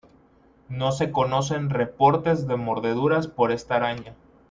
No 0.69 0.91
se 0.93 1.11
conocen 1.11 1.69
reportes 1.69 2.47
de 2.47 2.55
mordeduras 2.55 3.27
por 3.27 3.51
esta 3.51 3.75
araña. 3.75 4.15